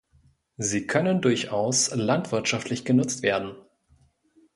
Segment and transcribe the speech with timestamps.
[0.57, 3.53] Sie können durchaus landwirtschaftlich genutzt werden.